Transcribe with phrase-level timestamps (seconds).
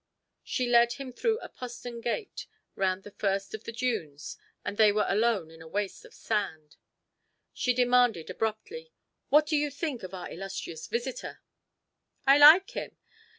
[0.43, 4.35] She led him through a postern gate, round the first of the dunes,
[4.65, 6.75] and they were alone in a waste of sand.
[7.53, 8.93] She demanded abruptly:
[9.29, 11.43] "What do you think of our illustrious visitor?"
[12.25, 12.97] "I like him.